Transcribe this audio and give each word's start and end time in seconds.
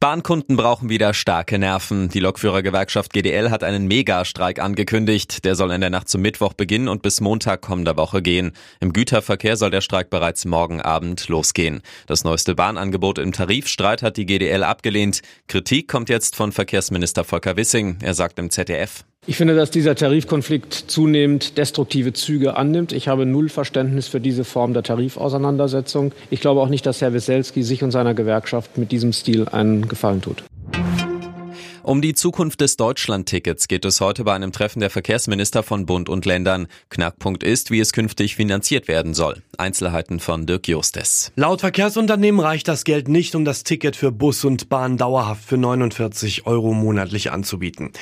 Bahnkunden 0.00 0.56
brauchen 0.56 0.88
wieder 0.88 1.14
starke 1.14 1.58
Nerven. 1.58 2.08
Die 2.08 2.20
Lokführergewerkschaft 2.20 3.12
GDL 3.12 3.50
hat 3.50 3.64
einen 3.64 3.86
Megastreik 3.88 4.60
angekündigt. 4.60 5.44
Der 5.44 5.54
soll 5.54 5.72
in 5.72 5.80
der 5.80 5.90
Nacht 5.90 6.08
zum 6.08 6.22
Mittwoch 6.22 6.52
beginnen 6.52 6.88
und 6.88 7.02
bis 7.02 7.20
Montag 7.20 7.62
kommender 7.62 7.96
Woche 7.96 8.22
gehen. 8.22 8.52
Im 8.80 8.92
Güterverkehr 8.92 9.56
soll 9.56 9.70
der 9.70 9.80
Streik 9.80 10.10
bereits 10.10 10.44
morgen 10.44 10.80
Abend 10.80 11.28
losgehen. 11.28 11.82
Das 12.06 12.24
neueste 12.24 12.54
Bahnangebot 12.54 13.18
im 13.18 13.32
Tarifstreit 13.32 14.02
hat 14.02 14.16
die 14.16 14.26
GDL 14.26 14.62
abgelehnt. 14.62 15.22
Kritik 15.48 15.88
kommt 15.88 16.08
jetzt 16.08 16.36
von 16.36 16.52
Verkehrsminister 16.52 17.24
Volker 17.24 17.56
Wissing. 17.56 17.98
Er 18.02 18.14
sagt 18.14 18.38
im 18.38 18.50
ZDF. 18.50 19.04
Ich 19.28 19.36
finde, 19.36 19.54
dass 19.54 19.70
dieser 19.70 19.94
Tarifkonflikt 19.94 20.72
zunehmend 20.72 21.58
destruktive 21.58 22.14
Züge 22.14 22.56
annimmt. 22.56 22.92
Ich 22.92 23.08
habe 23.08 23.26
null 23.26 23.50
Verständnis 23.50 24.08
für 24.08 24.22
diese 24.22 24.42
Form 24.42 24.72
der 24.72 24.82
Tarifauseinandersetzung. 24.82 26.12
Ich 26.30 26.40
glaube 26.40 26.62
auch 26.62 26.70
nicht, 26.70 26.86
dass 26.86 27.02
Herr 27.02 27.12
Wieselski 27.12 27.62
sich 27.62 27.82
und 27.82 27.90
seiner 27.90 28.14
Gewerkschaft 28.14 28.78
mit 28.78 28.90
diesem 28.90 29.12
Stil 29.12 29.46
einen 29.46 29.86
Gefallen 29.86 30.22
tut. 30.22 30.44
Um 31.82 32.00
die 32.00 32.14
Zukunft 32.14 32.62
des 32.62 32.78
Deutschlandtickets 32.78 33.68
geht 33.68 33.84
es 33.84 34.00
heute 34.00 34.24
bei 34.24 34.32
einem 34.32 34.50
Treffen 34.50 34.80
der 34.80 34.88
Verkehrsminister 34.88 35.62
von 35.62 35.84
Bund 35.84 36.08
und 36.08 36.24
Ländern. 36.24 36.66
Knackpunkt 36.88 37.42
ist, 37.42 37.70
wie 37.70 37.80
es 37.80 37.92
künftig 37.92 38.34
finanziert 38.34 38.88
werden 38.88 39.12
soll. 39.12 39.42
Einzelheiten 39.58 40.20
von 40.20 40.46
Dirk 40.46 40.68
Justes. 40.68 41.32
Laut 41.36 41.60
Verkehrsunternehmen 41.60 42.40
reicht 42.40 42.66
das 42.66 42.84
Geld 42.84 43.08
nicht, 43.08 43.34
um 43.34 43.44
das 43.44 43.62
Ticket 43.62 43.94
für 43.94 44.10
Bus 44.10 44.46
und 44.46 44.70
Bahn 44.70 44.96
dauerhaft 44.96 45.44
für 45.44 45.58
49 45.58 46.46
Euro 46.46 46.72
monatlich 46.72 47.30
anzubieten. 47.30 47.92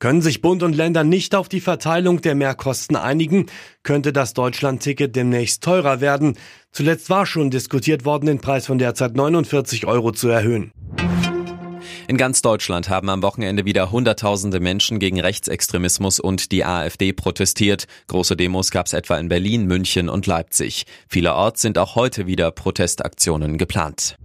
Können 0.00 0.22
sich 0.22 0.40
Bund 0.40 0.62
und 0.62 0.74
Länder 0.74 1.04
nicht 1.04 1.34
auf 1.34 1.50
die 1.50 1.60
Verteilung 1.60 2.22
der 2.22 2.34
Mehrkosten 2.34 2.96
einigen, 2.96 3.46
könnte 3.82 4.14
das 4.14 4.32
Deutschlandticket 4.32 5.14
demnächst 5.14 5.62
teurer 5.62 6.00
werden. 6.00 6.38
Zuletzt 6.72 7.10
war 7.10 7.26
schon 7.26 7.50
diskutiert 7.50 8.06
worden, 8.06 8.24
den 8.24 8.40
Preis 8.40 8.66
von 8.66 8.78
derzeit 8.78 9.14
49 9.14 9.84
Euro 9.84 10.10
zu 10.12 10.28
erhöhen. 10.28 10.72
In 12.08 12.16
ganz 12.16 12.40
Deutschland 12.40 12.88
haben 12.88 13.10
am 13.10 13.22
Wochenende 13.22 13.66
wieder 13.66 13.92
Hunderttausende 13.92 14.58
Menschen 14.58 15.00
gegen 15.00 15.20
Rechtsextremismus 15.20 16.18
und 16.18 16.50
die 16.50 16.64
AfD 16.64 17.12
protestiert. 17.12 17.84
Große 18.06 18.36
Demos 18.36 18.70
gab 18.70 18.86
es 18.86 18.94
etwa 18.94 19.18
in 19.18 19.28
Berlin, 19.28 19.66
München 19.66 20.08
und 20.08 20.26
Leipzig. 20.26 20.86
Vielerorts 21.08 21.60
sind 21.60 21.76
auch 21.76 21.94
heute 21.94 22.26
wieder 22.26 22.50
Protestaktionen 22.52 23.58
geplant. 23.58 24.16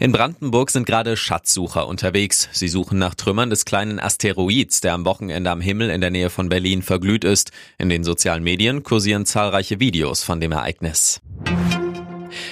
In 0.00 0.12
Brandenburg 0.12 0.70
sind 0.70 0.86
gerade 0.86 1.16
Schatzsucher 1.16 1.86
unterwegs. 1.86 2.48
Sie 2.52 2.68
suchen 2.68 2.98
nach 2.98 3.14
Trümmern 3.14 3.50
des 3.50 3.64
kleinen 3.64 3.98
Asteroids, 3.98 4.80
der 4.80 4.94
am 4.94 5.04
Wochenende 5.04 5.50
am 5.50 5.60
Himmel 5.60 5.90
in 5.90 6.00
der 6.00 6.10
Nähe 6.10 6.30
von 6.30 6.48
Berlin 6.48 6.82
verglüht 6.82 7.24
ist. 7.24 7.52
In 7.78 7.88
den 7.88 8.04
sozialen 8.04 8.42
Medien 8.42 8.82
kursieren 8.82 9.26
zahlreiche 9.26 9.80
Videos 9.80 10.22
von 10.22 10.40
dem 10.40 10.52
Ereignis. 10.52 11.20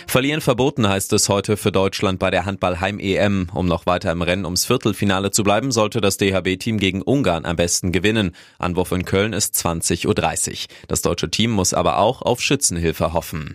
Verlieren 0.07 0.41
verboten 0.41 0.89
heißt 0.89 1.13
es 1.15 1.29
heute 1.29 1.57
für 1.57 1.73
Deutschland 1.73 2.19
bei 2.19 2.31
der 2.31 2.45
Handball-Heim-EM. 2.45 3.49
Um 3.55 3.67
noch 3.67 3.87
weiter 3.87 4.13
im 4.13 4.23
Rennen 4.23 4.45
ums 4.45 4.67
Viertelfinale 4.67 5.31
zu 5.31 5.43
bleiben, 5.43 5.73
sollte 5.73 6.01
das 6.01 6.19
DHB-Team 6.19 6.79
gegen 6.79 7.03
Ungarn 7.03 7.47
am 7.47 7.57
besten 7.57 7.93
gewinnen. 7.93 8.33
Anwurf 8.59 8.93
in 8.93 9.05
Köln 9.05 9.33
ist 9.33 9.55
20.30 9.55 10.07
Uhr. 10.51 10.57
Das 10.89 11.03
deutsche 11.03 11.31
Team 11.31 11.51
muss 11.51 11.75
aber 11.75 11.99
auch 11.99 12.23
auf 12.23 12.41
Schützenhilfe 12.43 13.13
hoffen. 13.13 13.55